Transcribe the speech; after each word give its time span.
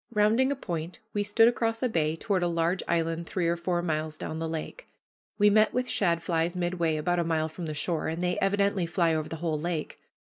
Rounding 0.11 0.51
a 0.51 0.55
point, 0.55 0.97
we 1.13 1.21
stood 1.21 1.47
across 1.47 1.83
a 1.83 1.87
bay 1.87 2.15
toward 2.15 2.41
a 2.41 2.47
large 2.47 2.81
island 2.87 3.27
three 3.27 3.47
or 3.47 3.55
four 3.55 3.83
miles 3.83 4.17
down 4.17 4.39
the 4.39 4.49
lake. 4.49 4.87
We 5.37 5.51
met 5.51 5.75
with 5.75 5.85
shadflies 5.87 6.55
midway, 6.55 6.97
about 6.97 7.19
a 7.19 7.23
mile 7.23 7.49
from 7.49 7.67
the 7.67 7.75
shore, 7.75 8.07
and 8.07 8.23
they 8.23 8.39
evidently 8.39 8.87
fly 8.87 9.13
over 9.13 9.29
the 9.29 9.35
whole 9.45 9.59
lake. 9.59 9.99